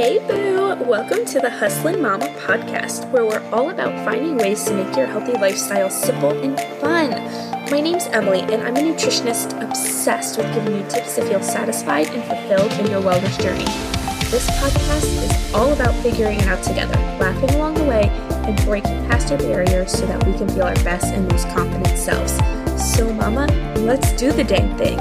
[0.00, 0.82] Hey boo!
[0.86, 5.04] Welcome to the Hustlin' Mama podcast, where we're all about finding ways to make your
[5.04, 7.10] healthy lifestyle simple and fun.
[7.70, 12.08] My name's Emily, and I'm a nutritionist obsessed with giving you tips to feel satisfied
[12.14, 13.66] and fulfilled in your wellness journey.
[14.30, 18.08] This podcast is all about figuring it out together, laughing along the way,
[18.48, 21.98] and breaking past our barriers so that we can feel our best and most confident
[21.98, 22.38] selves.
[22.82, 24.98] So, Mama, let's do the dang thing.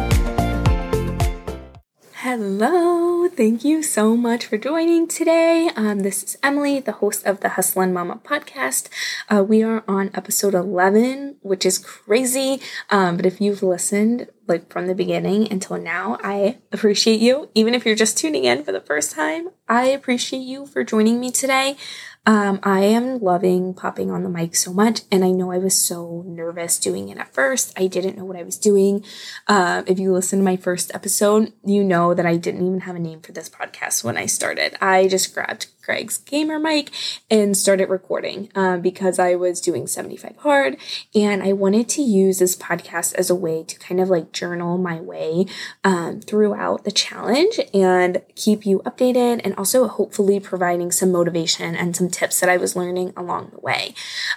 [2.15, 3.08] Hello,
[3.39, 5.69] thank you so much for joining today.
[5.77, 8.89] Um, this is Emily, the host of the Hustlin' Mama podcast.
[9.29, 12.59] Uh, we are on episode 11, which is crazy.
[12.89, 17.47] Um, but if you've listened like from the beginning until now, I appreciate you.
[17.55, 21.21] Even if you're just tuning in for the first time, I appreciate you for joining
[21.21, 21.77] me today.
[22.25, 25.73] Um, I am loving popping on the mic so much, and I know I was
[25.73, 27.73] so nervous doing it at first.
[27.77, 29.03] I didn't know what I was doing.
[29.47, 32.95] Uh, if you listen to my first episode, you know that I didn't even have
[32.95, 34.75] a name for this podcast when I started.
[34.83, 36.91] I just grabbed Greg's gamer mic
[37.31, 40.77] and started recording uh, because I was doing 75 hard
[41.15, 44.77] and I wanted to use this podcast as a way to kind of like journal
[44.77, 45.47] my way
[45.83, 51.95] um, throughout the challenge and keep you updated and also hopefully providing some motivation and
[51.95, 53.93] some tips that I was learning along the way.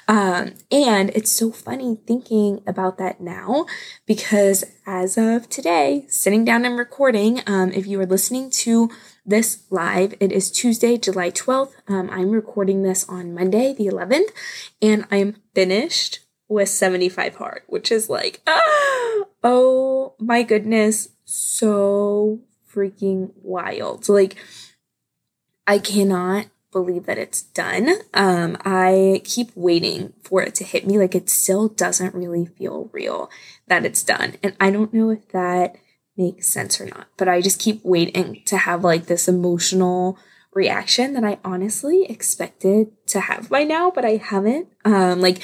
[0.08, 3.66] Um, and it's so funny thinking about that now
[4.06, 8.90] because as of today, sitting down and recording, um, if you are listening to
[9.24, 10.14] this live.
[10.20, 11.72] It is Tuesday, July 12th.
[11.88, 14.30] Um, I'm recording this on Monday, the 11th,
[14.80, 22.40] and I'm finished with 75 hard, which is like, ah, oh my goodness, so
[22.72, 24.08] freaking wild.
[24.08, 24.36] Like,
[25.66, 27.90] I cannot believe that it's done.
[28.14, 30.98] Um, I keep waiting for it to hit me.
[30.98, 33.30] Like, it still doesn't really feel real
[33.68, 34.36] that it's done.
[34.42, 35.76] And I don't know if that
[36.16, 37.08] makes sense or not.
[37.16, 40.18] But I just keep waiting to have like this emotional
[40.52, 44.68] reaction that I honestly expected to have by now, but I haven't.
[44.84, 45.40] Um, like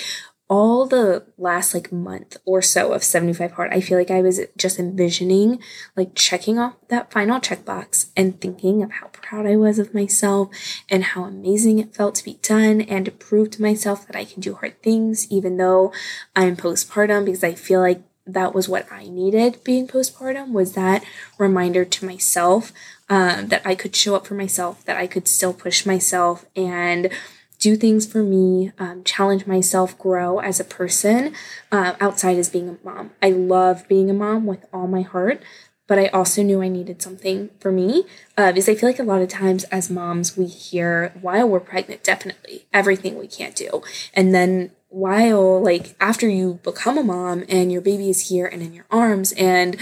[0.48, 4.40] all the last like month or so of 75 hard, I feel like I was
[4.56, 5.60] just envisioning
[5.94, 10.48] like checking off that final checkbox and thinking of how proud I was of myself
[10.88, 14.24] and how amazing it felt to be done and to prove to myself that I
[14.24, 15.92] can do hard things even though
[16.34, 21.04] I'm postpartum because I feel like that was what I needed being postpartum was that
[21.38, 22.72] reminder to myself
[23.08, 27.10] um, that I could show up for myself, that I could still push myself and
[27.58, 31.34] do things for me, um, challenge myself, grow as a person
[31.72, 33.10] uh, outside as being a mom.
[33.22, 35.42] I love being a mom with all my heart,
[35.86, 38.04] but I also knew I needed something for me
[38.36, 41.60] uh, because I feel like a lot of times as moms, we hear while we're
[41.60, 43.82] pregnant, definitely everything we can't do.
[44.14, 48.62] And then while like after you become a mom and your baby is here and
[48.62, 49.76] in your arms and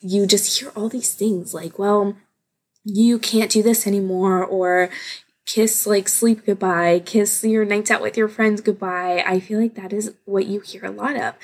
[0.00, 2.14] you just hear all these things like well
[2.84, 4.90] you can't do this anymore or
[5.50, 9.74] kiss like sleep goodbye kiss your nights out with your friends goodbye i feel like
[9.74, 11.34] that is what you hear a lot of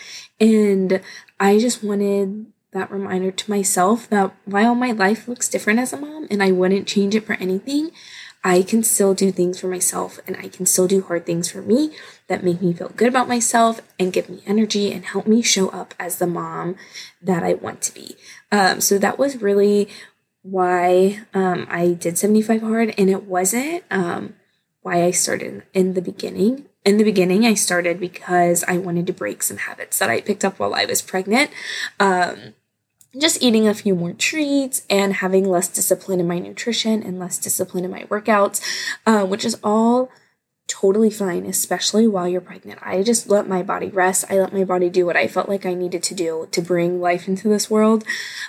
[0.41, 1.01] and
[1.41, 5.97] i just wanted that reminder to myself that while my life looks different as a
[5.97, 7.91] mom and i wouldn't change it for anything
[8.45, 11.63] I can still do things for myself and I can still do hard things for
[11.63, 11.91] me
[12.29, 15.69] that make me feel good about myself and give me energy and help me show
[15.71, 16.77] up as the mom
[17.21, 18.15] that I want to be.
[18.53, 19.89] Um, so that was really
[20.51, 24.35] why um, I did 75 hard and it wasn't um,
[24.83, 26.67] why I started in the beginning.
[26.85, 30.45] In the beginning, I started because I wanted to break some habits that I picked
[30.45, 31.51] up while I was pregnant.
[31.99, 32.55] Um,
[33.19, 37.39] just eating a few more treats and having less discipline in my nutrition and less
[37.39, 38.61] discipline in my workouts,
[39.07, 40.11] uh, which is all
[40.69, 42.81] totally fine, especially while you're pregnant.
[42.83, 44.25] I just let my body rest.
[44.29, 47.01] I let my body do what I felt like I needed to do to bring
[47.01, 48.05] life into this world.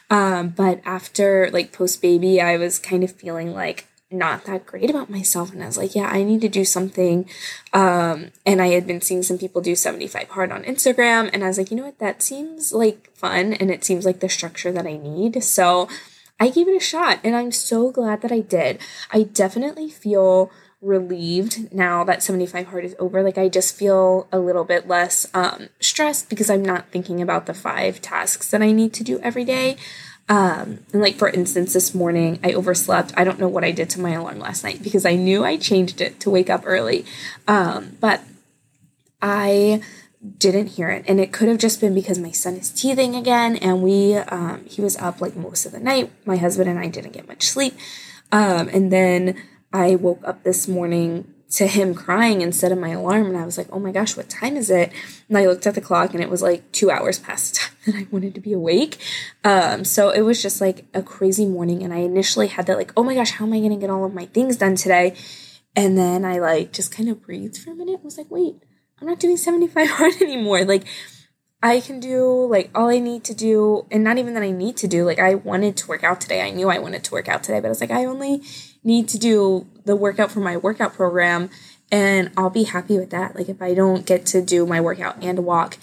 [0.10, 4.90] Um, but after like post baby, I was kind of feeling like not that great
[4.90, 7.30] about myself and I was like, yeah, I need to do something.
[7.74, 11.48] Um, and I had been seeing some people do 75 hard on Instagram and I
[11.48, 14.72] was like, you know what, that seems like fun and it seems like the structure
[14.72, 15.44] that I need.
[15.44, 15.90] So
[16.40, 18.80] I gave it a shot and I'm so glad that I did.
[19.12, 20.52] I definitely feel
[20.82, 23.24] relieved now that 75 hard is over.
[23.24, 27.46] Like I just feel a little bit less um, stressed because I'm not thinking about
[27.46, 29.78] the five tasks that I need to do every day.
[30.30, 33.14] Um, and like for instance, this morning I overslept.
[33.18, 35.58] I don't know what I did to my alarm last night because I knew I
[35.58, 37.06] changed it to wake up early.
[37.48, 38.22] Um, but
[39.22, 39.82] I
[40.38, 43.56] didn't hear it and it could have just been because my son is teething again
[43.58, 46.88] and we um, he was up like most of the night my husband and i
[46.88, 47.76] didn't get much sleep
[48.32, 49.42] um, and then
[49.78, 53.28] i woke up this morning to him crying instead of my alarm.
[53.28, 54.92] And I was like, oh my gosh, what time is it?
[55.30, 57.76] And I looked at the clock and it was like two hours past the time
[57.86, 58.98] that I wanted to be awake.
[59.44, 61.84] Um, so it was just like a crazy morning.
[61.84, 63.90] And I initially had that, like, oh my gosh, how am I going to get
[63.90, 65.16] all of my things done today?
[65.76, 68.04] And then I like just kind of breathed for a minute.
[68.04, 68.56] was like, wait,
[69.00, 70.66] I'm not doing 75 hard anymore.
[70.66, 70.84] Like,
[71.62, 74.78] I can do like all I need to do, and not even that I need
[74.78, 75.06] to do.
[75.06, 76.42] Like, I wanted to work out today.
[76.42, 78.44] I knew I wanted to work out today, but I was like, I only
[78.88, 81.50] need to do the workout for my workout program
[81.92, 83.36] and I'll be happy with that.
[83.36, 85.78] Like if I don't get to do my workout and walk,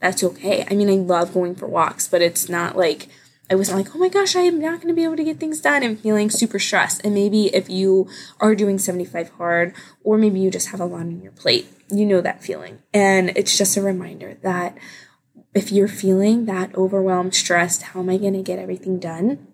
[0.00, 0.66] that's okay.
[0.70, 3.08] I mean, I love going for walks, but it's not like
[3.50, 5.38] I wasn't like, oh my gosh, I am not going to be able to get
[5.38, 5.82] things done.
[5.82, 7.00] I'm feeling super stressed.
[7.04, 8.08] And maybe if you
[8.40, 12.04] are doing 75 hard, or maybe you just have a lot on your plate, you
[12.04, 12.80] know that feeling.
[12.92, 14.76] And it's just a reminder that
[15.54, 19.45] if you're feeling that overwhelmed, stressed, how am I going to get everything done?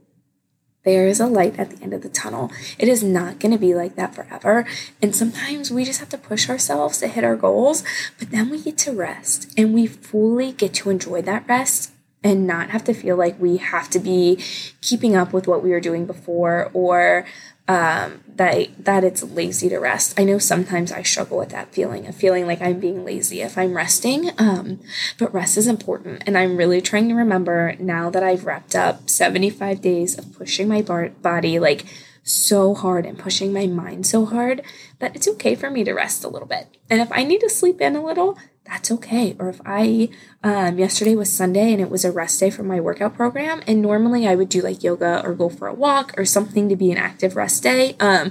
[0.84, 2.50] There is a light at the end of the tunnel.
[2.78, 4.66] It is not going to be like that forever.
[5.00, 7.84] And sometimes we just have to push ourselves to hit our goals,
[8.18, 11.92] but then we get to rest and we fully get to enjoy that rest
[12.24, 14.38] and not have to feel like we have to be
[14.80, 17.26] keeping up with what we were doing before or
[17.68, 20.18] um, that that it's lazy to rest.
[20.18, 23.56] I know sometimes I struggle with that feeling of feeling like I'm being lazy if
[23.56, 24.30] I'm resting.
[24.38, 24.80] Um,
[25.18, 29.08] but rest is important, and I'm really trying to remember now that I've wrapped up
[29.08, 31.84] 75 days of pushing my bar- body like
[32.24, 34.62] so hard and pushing my mind so hard
[35.00, 36.68] that it's okay for me to rest a little bit.
[36.88, 39.36] And if I need to sleep in a little, that's okay.
[39.38, 40.08] Or if I,
[40.42, 43.82] um, yesterday was Sunday and it was a rest day for my workout program, and
[43.82, 46.90] normally I would do like yoga or go for a walk or something to be
[46.92, 47.96] an active rest day.
[47.98, 48.30] Um,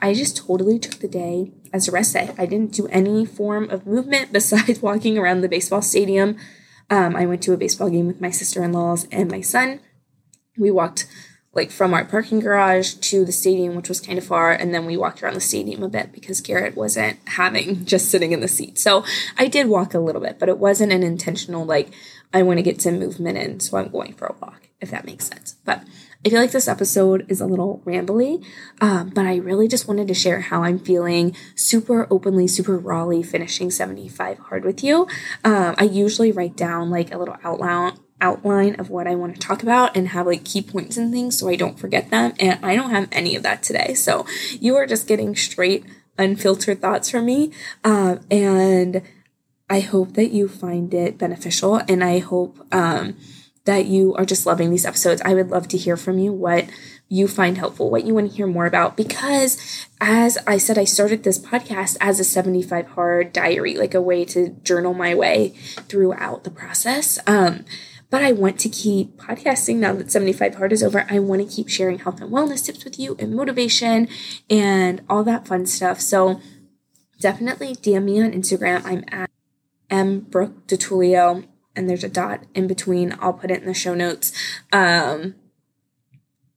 [0.00, 2.34] I just totally took the day as a rest day.
[2.38, 6.36] I didn't do any form of movement besides walking around the baseball stadium.
[6.90, 9.80] Um, I went to a baseball game with my sister in laws and my son.
[10.58, 11.06] We walked
[11.54, 14.86] like from our parking garage to the stadium, which was kind of far, and then
[14.86, 18.48] we walked around the stadium a bit because Garrett wasn't having just sitting in the
[18.48, 18.78] seat.
[18.78, 19.04] So
[19.36, 21.90] I did walk a little bit, but it wasn't an intentional like
[22.32, 25.04] I want to get some movement in, so I'm going for a walk, if that
[25.04, 25.56] makes sense.
[25.66, 25.84] But
[26.24, 28.44] I feel like this episode is a little rambly,
[28.80, 33.22] um, but I really just wanted to share how I'm feeling super openly, super rawly
[33.22, 35.08] finishing 75 hard with you.
[35.44, 39.40] Um, I usually write down like a little outline outline of what I want to
[39.40, 42.32] talk about and have like key points and things so I don't forget them.
[42.40, 43.92] And I don't have any of that today.
[43.92, 44.24] So
[44.58, 45.84] you are just getting straight,
[46.16, 47.52] unfiltered thoughts from me.
[47.84, 49.02] Um, and
[49.68, 53.16] I hope that you find it beneficial and I hope um,
[53.64, 55.22] that you are just loving these episodes.
[55.24, 56.66] I would love to hear from you what
[57.08, 58.96] you find helpful, what you want to hear more about.
[58.96, 64.00] Because as I said, I started this podcast as a 75 hard diary, like a
[64.00, 65.50] way to journal my way
[65.88, 67.18] throughout the process.
[67.26, 67.64] Um,
[68.12, 71.06] but I want to keep podcasting now that 75 Hard is over.
[71.08, 74.06] I want to keep sharing health and wellness tips with you and motivation
[74.50, 75.98] and all that fun stuff.
[75.98, 76.38] So
[77.20, 78.84] definitely DM me on Instagram.
[78.84, 79.30] I'm at
[79.88, 83.16] M Brooke DiTullio and there's a dot in between.
[83.18, 84.30] I'll put it in the show notes.
[84.74, 85.36] Um,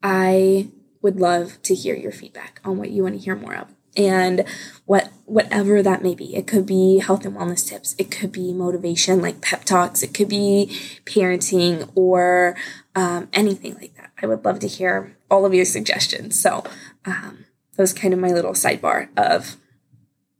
[0.03, 0.71] I
[1.01, 4.45] would love to hear your feedback on what you want to hear more of and
[4.85, 8.53] what whatever that may be it could be health and wellness tips it could be
[8.53, 10.67] motivation like pep talks it could be
[11.05, 12.55] parenting or
[12.95, 14.11] um, anything like that.
[14.21, 16.39] I would love to hear all of your suggestions.
[16.39, 16.63] So
[17.03, 17.45] um,
[17.75, 19.57] that was kind of my little sidebar of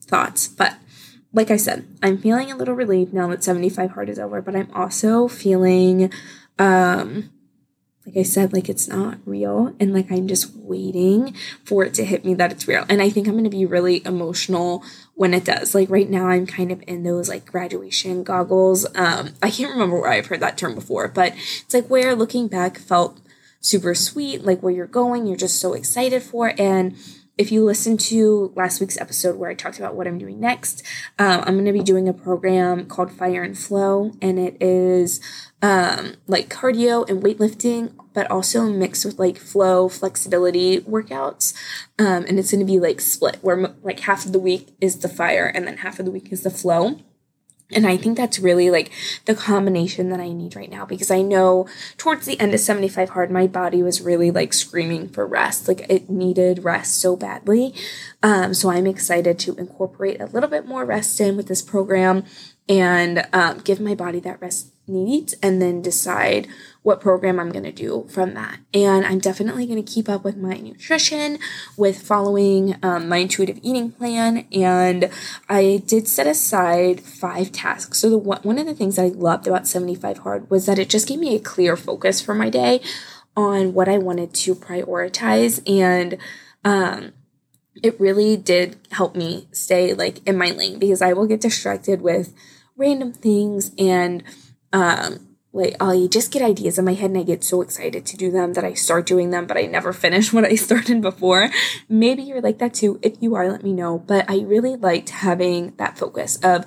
[0.01, 0.47] thoughts.
[0.47, 0.75] But
[1.33, 4.55] like i said i'm feeling a little relieved now that 75 hard is over but
[4.55, 6.09] i'm also feeling
[6.57, 7.29] um,
[8.05, 9.75] like I said, like it's not real.
[9.79, 12.85] And like I'm just waiting for it to hit me that it's real.
[12.87, 14.83] And I think I'm going to be really emotional
[15.15, 15.73] when it does.
[15.73, 18.85] Like right now, I'm kind of in those like graduation goggles.
[18.95, 22.47] Um, I can't remember where I've heard that term before, but it's like where looking
[22.47, 23.19] back felt
[23.59, 26.53] super sweet, like where you're going, you're just so excited for.
[26.59, 26.95] And
[27.37, 30.83] if you listen to last week's episode where I talked about what I'm doing next,
[31.19, 35.19] um, I'm going to be doing a program called Fire and Flow, and it is
[35.61, 41.53] um, like cardio and weightlifting, but also mixed with like flow, flexibility workouts.
[41.99, 44.99] Um, and it's going to be like split, where like half of the week is
[44.99, 46.99] the fire, and then half of the week is the flow.
[47.71, 48.91] And I think that's really like
[49.25, 51.67] the combination that I need right now because I know
[51.97, 55.67] towards the end of 75 hard, my body was really like screaming for rest.
[55.67, 57.73] Like it needed rest so badly.
[58.21, 62.23] Um, so I'm excited to incorporate a little bit more rest in with this program
[62.69, 66.47] and um, give my body that rest needs and then decide
[66.83, 68.59] what program I'm going to do from that.
[68.73, 71.39] And I'm definitely going to keep up with my nutrition,
[71.75, 74.45] with following um, my intuitive eating plan.
[74.51, 75.09] And
[75.49, 77.99] I did set aside five tasks.
[77.99, 81.07] So the one of the things I loved about 75 Hard was that it just
[81.07, 82.81] gave me a clear focus for my day
[83.35, 86.17] on what I wanted to prioritize and
[86.63, 87.13] um,
[87.83, 92.01] it really did help me stay like in my lane because I will get distracted
[92.01, 92.33] with
[92.77, 94.23] random things and
[94.75, 98.17] um like I just get ideas in my head and I get so excited to
[98.17, 101.49] do them that I start doing them, but I never finish what I started before.
[101.87, 102.99] Maybe you're like that too.
[103.01, 103.97] If you are, let me know.
[103.97, 106.65] But I really liked having that focus of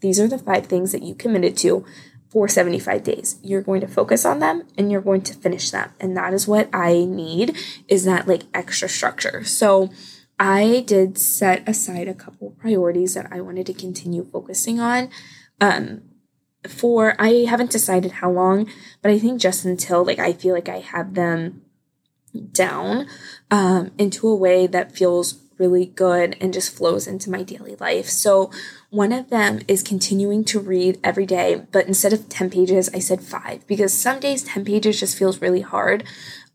[0.00, 1.84] these are the five things that you committed to
[2.30, 3.40] for 75 days.
[3.42, 5.90] You're going to focus on them and you're going to finish them.
[5.98, 7.56] And that is what I need
[7.88, 9.42] is that like extra structure.
[9.42, 9.90] So
[10.38, 15.10] I did set aside a couple priorities that I wanted to continue focusing on.
[15.60, 16.02] Um,
[16.68, 18.68] for I haven't decided how long,
[19.02, 21.62] but I think just until like I feel like I have them
[22.52, 23.06] down
[23.50, 28.08] um, into a way that feels really good and just flows into my daily life.
[28.08, 28.50] So,
[28.90, 33.00] one of them is continuing to read every day, but instead of 10 pages, I
[33.00, 36.04] said five because some days 10 pages just feels really hard.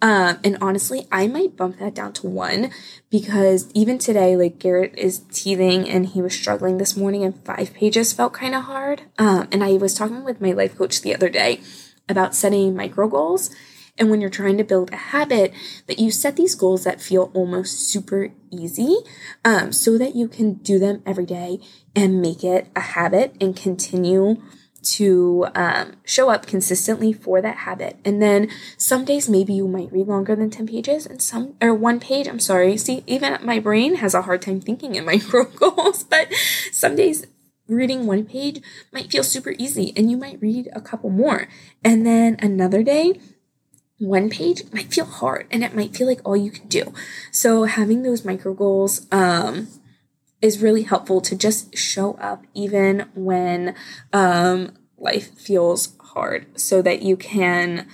[0.03, 2.71] Um, and honestly, I might bump that down to one
[3.09, 7.73] because even today, like Garrett is teething and he was struggling this morning, and five
[7.73, 9.03] pages felt kind of hard.
[9.17, 11.61] Um, and I was talking with my life coach the other day
[12.09, 13.55] about setting micro goals.
[13.97, 15.53] And when you're trying to build a habit,
[15.87, 18.97] that you set these goals that feel almost super easy
[19.45, 21.59] um, so that you can do them every day
[21.95, 24.41] and make it a habit and continue
[24.83, 27.97] to um, show up consistently for that habit.
[28.05, 31.73] And then some days maybe you might read longer than 10 pages and some, or
[31.73, 32.77] one page, I'm sorry.
[32.77, 36.33] See, even my brain has a hard time thinking in micro goals, but
[36.71, 37.25] some days
[37.67, 38.61] reading one page
[38.91, 41.47] might feel super easy and you might read a couple more.
[41.83, 43.19] And then another day,
[43.99, 46.93] one page might feel hard and it might feel like all you can do.
[47.31, 49.67] So having those micro goals, um,
[50.43, 53.73] is really helpful to just show up even when
[54.11, 57.87] um, life feels hard so that you can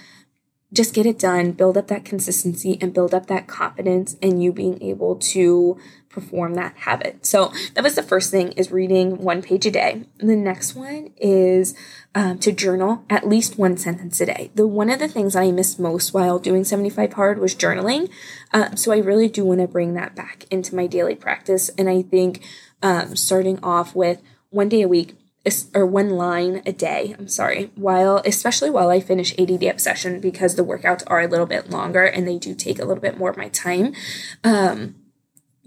[0.73, 4.51] just get it done, build up that consistency, and build up that confidence in you
[4.51, 5.77] being able to
[6.19, 7.25] perform that habit.
[7.25, 10.03] So that was the first thing is reading one page a day.
[10.17, 11.75] The next one is
[12.15, 14.51] um, to journal at least one sentence a day.
[14.55, 18.09] The one of the things I missed most while doing 75 hard was journaling.
[18.53, 21.69] Um, so I really do want to bring that back into my daily practice.
[21.77, 22.43] And I think
[22.81, 25.15] um, starting off with one day a week
[25.73, 27.15] or one line a day.
[27.17, 27.71] I'm sorry.
[27.75, 31.69] While especially while I finish 80 Day Obsession because the workouts are a little bit
[31.69, 33.93] longer and they do take a little bit more of my time.
[34.43, 34.95] Um,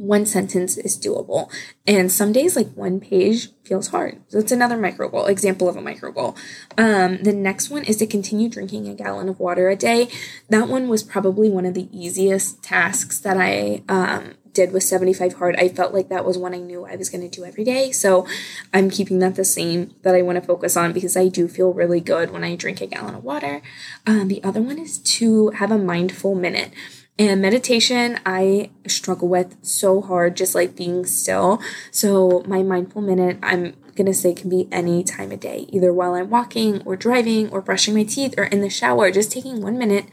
[0.02, 1.48] one sentence is doable.
[1.86, 4.20] And some days, like one page feels hard.
[4.26, 6.36] So it's another micro goal, example of a micro goal.
[6.76, 10.08] Um, the next one is to continue drinking a gallon of water a day.
[10.48, 15.34] That one was probably one of the easiest tasks that I um, did with 75
[15.34, 15.54] hard.
[15.54, 17.92] I felt like that was one I knew I was going to do every day.
[17.92, 18.26] So
[18.74, 21.72] I'm keeping that the same that I want to focus on because I do feel
[21.72, 23.62] really good when I drink a gallon of water.
[24.04, 26.72] Um, the other one is to have a mindful minute.
[27.18, 31.60] And meditation, I struggle with so hard, just like being still.
[31.90, 36.14] So, my mindful minute, I'm gonna say, can be any time of day, either while
[36.14, 39.76] I'm walking or driving or brushing my teeth or in the shower, just taking one
[39.76, 40.06] minute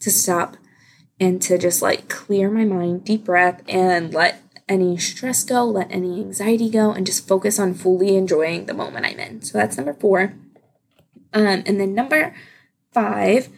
[0.00, 0.56] to stop
[1.20, 5.92] and to just like clear my mind, deep breath, and let any stress go, let
[5.92, 9.42] any anxiety go, and just focus on fully enjoying the moment I'm in.
[9.42, 10.32] So, that's number four.
[11.34, 12.34] Um, and then number
[12.94, 13.50] five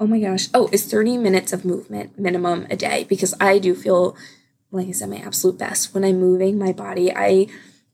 [0.00, 3.74] oh my gosh, oh, it's 30 minutes of movement minimum a day because I do
[3.74, 4.16] feel,
[4.70, 7.12] like I said, my absolute best when I'm moving my body.
[7.14, 7.46] I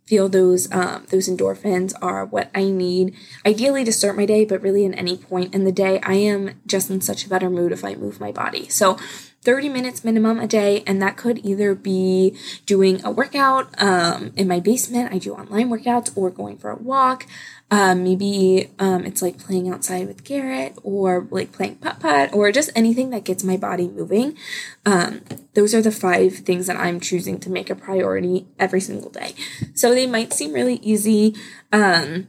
[0.07, 3.15] feel those um, those endorphins are what I need
[3.47, 6.61] ideally to start my day, but really in any point in the day, I am
[6.67, 8.69] just in such a better mood if I move my body.
[8.69, 8.99] So
[9.43, 14.47] 30 minutes minimum a day, and that could either be doing a workout um, in
[14.47, 15.13] my basement.
[15.13, 17.27] I do online workouts or going for a walk.
[17.71, 22.51] Um, maybe um, it's like playing outside with Garrett or like playing putt putt or
[22.53, 24.37] just anything that gets my body moving.
[24.85, 25.23] Um,
[25.55, 29.35] those are the five things that I'm choosing to make a priority every single day.
[29.75, 31.37] So they might seem really easy,
[31.73, 32.27] um,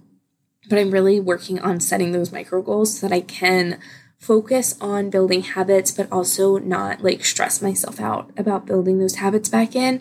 [0.70, 3.80] but I'm really working on setting those micro goals so that I can
[4.22, 9.50] focus on building habits, but also not like stress myself out about building those habits
[9.50, 10.00] back in.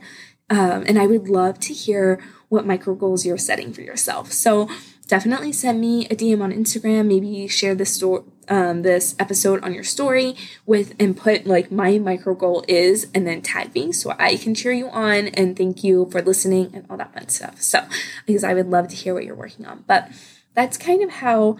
[0.50, 4.30] Um, and I would love to hear what micro goals you're setting for yourself.
[4.30, 4.68] So
[5.06, 7.06] definitely send me a DM on Instagram.
[7.06, 10.36] Maybe share this story, um, this episode on your story
[10.66, 14.54] with and put like my micro goal is, and then tag me so I can
[14.54, 17.62] cheer you on and thank you for listening and all that fun stuff.
[17.62, 17.86] So
[18.26, 19.84] because I would love to hear what you're working on.
[19.86, 20.10] But
[20.54, 21.56] that's kind of how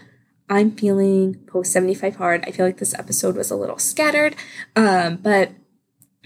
[0.51, 2.45] I'm feeling post 75 hard.
[2.47, 4.35] I feel like this episode was a little scattered,
[4.75, 5.53] um, but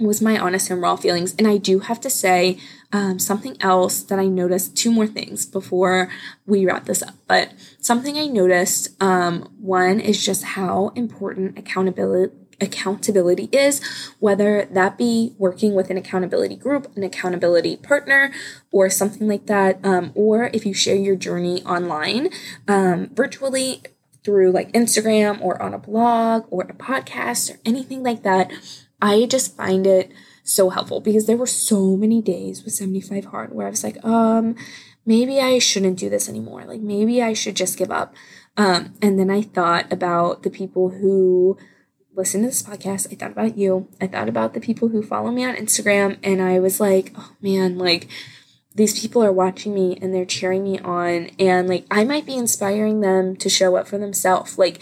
[0.00, 1.34] was my honest and raw feelings.
[1.38, 2.58] And I do have to say
[2.92, 6.10] um, something else that I noticed, two more things before
[6.46, 7.14] we wrap this up.
[7.28, 13.82] But something I noticed, um, one is just how important accountability accountability is,
[14.20, 18.32] whether that be working with an accountability group, an accountability partner,
[18.70, 22.30] or something like that, um, or if you share your journey online,
[22.68, 23.82] um, virtually
[24.24, 28.50] through like Instagram or on a blog or a podcast or anything like that.
[29.00, 30.10] I just find it
[30.42, 34.02] so helpful because there were so many days with 75 hard where I was like,
[34.04, 34.56] um,
[35.06, 36.64] maybe I shouldn't do this anymore.
[36.64, 38.14] Like maybe I should just give up.
[38.56, 41.58] Um, and then I thought about the people who
[42.14, 43.12] listen to this podcast.
[43.12, 43.88] I thought about you.
[44.00, 47.32] I thought about the people who follow me on Instagram and I was like, oh
[47.42, 48.08] man, like
[48.74, 52.34] these people are watching me and they're cheering me on and like I might be
[52.34, 54.58] inspiring them to show up for themselves.
[54.58, 54.80] Like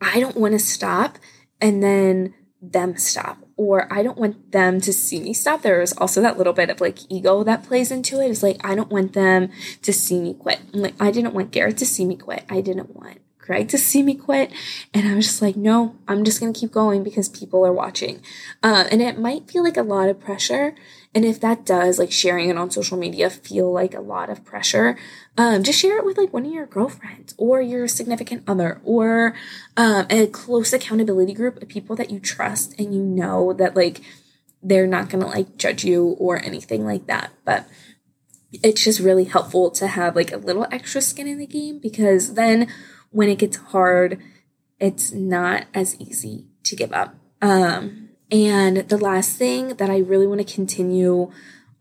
[0.00, 1.18] I don't want to stop
[1.60, 5.62] and then them stop or I don't want them to see me stop.
[5.62, 8.30] There's also that little bit of like ego that plays into it.
[8.30, 9.50] It's like I don't want them
[9.82, 10.60] to see me quit.
[10.74, 12.44] I'm like I didn't want Garrett to see me quit.
[12.50, 14.52] I didn't want Greg to see me quit.
[14.92, 18.20] And I was just like, no, I'm just gonna keep going because people are watching.
[18.62, 20.74] Uh, and it might feel like a lot of pressure.
[21.16, 24.44] And if that does, like sharing it on social media, feel like a lot of
[24.44, 24.98] pressure,
[25.38, 29.34] um, just share it with like one of your girlfriends or your significant other or
[29.78, 34.02] um, a close accountability group of people that you trust and you know that like
[34.62, 37.32] they're not gonna like judge you or anything like that.
[37.46, 37.66] But
[38.52, 42.34] it's just really helpful to have like a little extra skin in the game because
[42.34, 42.70] then
[43.10, 44.20] when it gets hard,
[44.78, 47.14] it's not as easy to give up.
[47.40, 51.32] Um, and the last thing that I really want to continue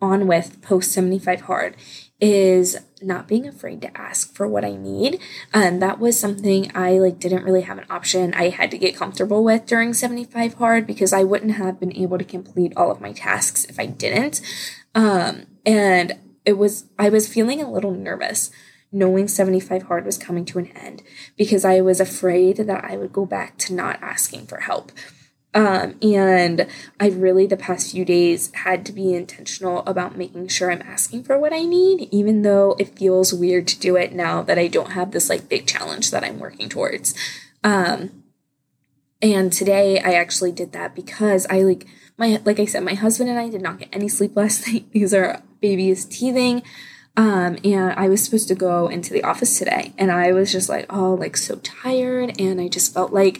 [0.01, 1.75] on with post 75 hard
[2.19, 5.19] is not being afraid to ask for what I need.
[5.53, 8.33] And that was something I like didn't really have an option.
[8.33, 12.17] I had to get comfortable with during 75 hard because I wouldn't have been able
[12.17, 14.41] to complete all of my tasks if I didn't.
[14.93, 18.51] Um, and it was I was feeling a little nervous
[18.91, 21.03] knowing 75 hard was coming to an end
[21.37, 24.91] because I was afraid that I would go back to not asking for help.
[25.55, 26.67] Um, and
[26.99, 31.23] I really, the past few days, had to be intentional about making sure I'm asking
[31.23, 34.67] for what I need, even though it feels weird to do it now that I
[34.67, 37.15] don't have this like big challenge that I'm working towards.
[37.63, 38.23] Um,
[39.21, 43.29] and today I actually did that because I like my, like I said, my husband
[43.29, 46.63] and I did not get any sleep last night because our baby is teething.
[47.17, 50.67] Um, and I was supposed to go into the office today, and I was just
[50.67, 53.39] like, oh, like so tired, and I just felt like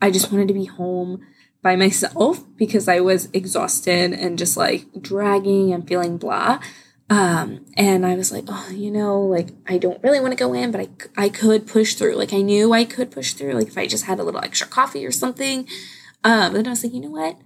[0.00, 1.26] I just wanted to be home
[1.62, 6.60] by myself because I was exhausted and just like dragging and feeling blah.
[7.10, 10.52] Um, and I was like, oh, you know, like I don't really want to go
[10.52, 10.88] in, but I,
[11.24, 12.16] I could push through.
[12.16, 14.66] Like I knew I could push through, like if I just had a little extra
[14.66, 15.66] coffee or something.
[16.22, 17.38] Um, then I was like, you know what?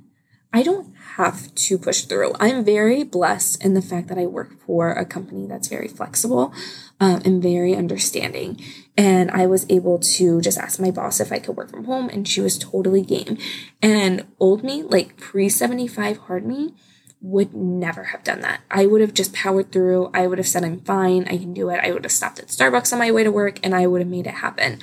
[0.52, 2.34] I don't have to push through.
[2.38, 6.52] I'm very blessed in the fact that I work for a company that's very flexible
[7.00, 8.60] um, and very understanding.
[8.96, 12.08] And I was able to just ask my boss if I could work from home,
[12.10, 13.38] and she was totally game.
[13.80, 16.74] And old me, like pre 75 hard me,
[17.22, 18.60] would never have done that.
[18.70, 20.10] I would have just powered through.
[20.12, 21.24] I would have said, I'm fine.
[21.28, 21.80] I can do it.
[21.82, 24.10] I would have stopped at Starbucks on my way to work and I would have
[24.10, 24.80] made it happen.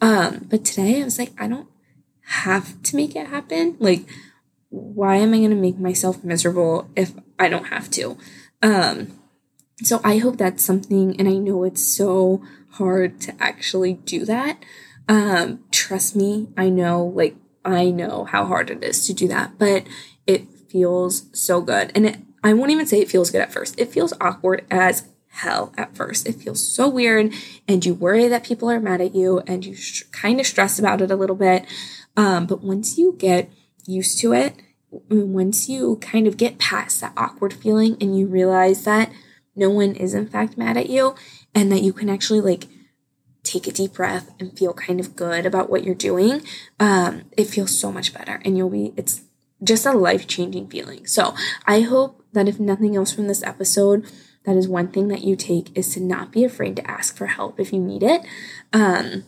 [0.00, 1.68] Um, but today I was like, I don't
[2.20, 3.76] have to make it happen.
[3.80, 4.06] Like,
[4.68, 8.16] why am I going to make myself miserable if I don't have to?
[8.62, 9.18] Um,
[9.82, 14.62] so I hope that's something, and I know it's so hard to actually do that.
[15.08, 19.58] Um, trust me, I know, like, I know how hard it is to do that,
[19.58, 19.86] but
[20.26, 21.92] it feels so good.
[21.94, 23.78] And it, I won't even say it feels good at first.
[23.78, 26.26] It feels awkward as hell at first.
[26.26, 27.32] It feels so weird,
[27.68, 30.78] and you worry that people are mad at you, and you sh- kind of stress
[30.78, 31.66] about it a little bit.
[32.16, 33.50] Um, but once you get
[33.86, 34.54] used to it,
[34.90, 39.12] once you kind of get past that awkward feeling and you realize that
[39.54, 41.14] no one is in fact mad at you
[41.54, 42.66] and that you can actually like
[43.42, 46.42] take a deep breath and feel kind of good about what you're doing,
[46.78, 49.22] um, it feels so much better and you'll be, it's
[49.62, 51.06] just a life changing feeling.
[51.06, 51.34] So
[51.66, 54.06] I hope that if nothing else from this episode,
[54.44, 57.26] that is one thing that you take is to not be afraid to ask for
[57.26, 58.22] help if you need it.
[58.72, 59.24] Um,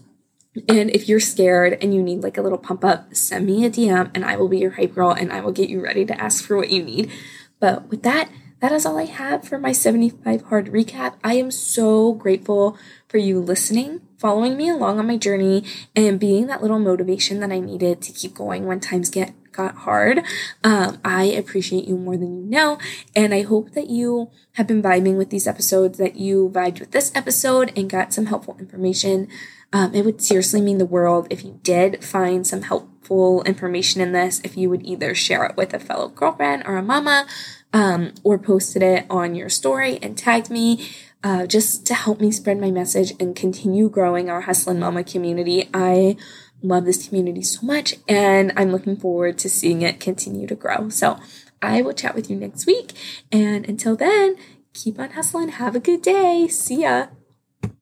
[0.69, 3.71] and if you're scared and you need like a little pump up, send me a
[3.71, 6.21] DM and I will be your hype girl and I will get you ready to
[6.21, 7.11] ask for what you need.
[7.59, 8.31] But with that,
[8.63, 11.17] that is all I have for my 75 hard recap.
[11.25, 15.65] I am so grateful for you listening, following me along on my journey,
[15.97, 19.75] and being that little motivation that I needed to keep going when times get got
[19.79, 20.23] hard.
[20.63, 22.79] Um, I appreciate you more than you know,
[23.17, 26.93] and I hope that you have been vibing with these episodes, that you vibed with
[26.93, 29.27] this episode and got some helpful information.
[29.73, 34.13] Um, it would seriously mean the world if you did find some helpful information in
[34.13, 37.27] this, if you would either share it with a fellow girlfriend or a mama,
[37.73, 40.89] um, or posted it on your story and tagged me.
[41.25, 45.69] uh, just to help me spread my message and continue growing our Hustlin' Mama community.
[45.73, 46.17] I
[46.63, 50.89] love this community so much and I'm looking forward to seeing it continue to grow.
[50.89, 51.19] So
[51.61, 52.93] I will chat with you next week.
[53.31, 54.37] And until then,
[54.75, 55.49] keep on hustling.
[55.51, 56.49] Have a good day.
[56.49, 57.07] See ya.